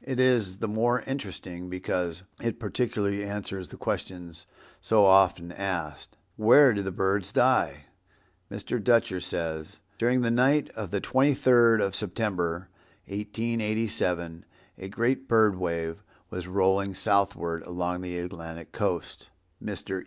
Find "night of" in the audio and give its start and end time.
10.30-10.90